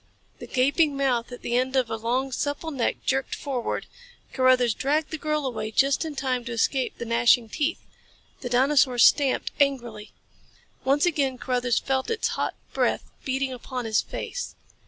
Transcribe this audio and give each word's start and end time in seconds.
The 0.39 0.47
gaping 0.47 0.97
mouth 0.97 1.31
at 1.31 1.43
the 1.43 1.55
end 1.55 1.75
of 1.75 1.87
a 1.91 1.95
long, 1.95 2.31
supple 2.31 2.71
neck 2.71 3.05
jerked 3.05 3.35
forward. 3.35 3.85
Carruthers 4.33 4.73
dragged 4.73 5.11
the 5.11 5.17
girl 5.19 5.45
away 5.45 5.69
just 5.69 6.03
in 6.05 6.15
time 6.15 6.43
to 6.45 6.51
escape 6.51 6.97
the 6.97 7.05
gnashing 7.05 7.49
teeth. 7.49 7.85
The 8.39 8.49
dinosaur 8.49 8.97
stamped 8.97 9.51
angrily. 9.59 10.11
Once 10.83 11.05
again 11.05 11.37
Carruthers 11.37 11.77
felt 11.77 12.09
its 12.09 12.29
hot 12.29 12.55
breath 12.73 13.11
beating 13.23 13.53
upon 13.53 13.85
his 13.85 14.01
face. 14.01 14.55